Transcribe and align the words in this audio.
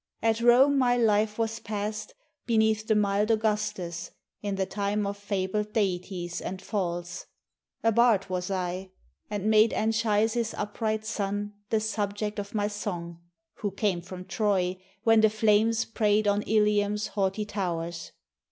At 0.23 0.41
Rome 0.41 0.79
my 0.79 0.97
life 0.97 1.37
was 1.37 1.59
past 1.59 2.15
Beneath 2.47 2.87
the 2.87 2.95
mild 2.95 3.29
Augustus, 3.29 4.09
in 4.41 4.55
the 4.55 4.65
time 4.65 5.05
Of 5.05 5.15
fabled 5.15 5.73
deities 5.73 6.41
and 6.41 6.59
false. 6.59 7.27
A 7.83 7.91
bard 7.91 8.27
Was 8.27 8.49
I, 8.49 8.89
and 9.29 9.45
made 9.47 9.73
Anchises' 9.73 10.55
upright 10.55 11.05
son 11.05 11.53
The 11.69 11.79
subject 11.79 12.39
of 12.39 12.55
my 12.55 12.67
song, 12.67 13.19
who 13.57 13.69
came 13.69 14.01
from 14.01 14.25
Troy, 14.25 14.81
When 15.03 15.21
the 15.21 15.29
flames 15.29 15.85
prey'd 15.85 16.27
on 16.27 16.41
Ilium's 16.47 17.09
haughty 17.09 17.45
towers. 17.45 18.11